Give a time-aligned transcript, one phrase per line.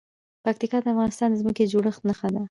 [0.45, 2.39] پکتیا د افغانستان د ځمکې د جوړښت نښه ده.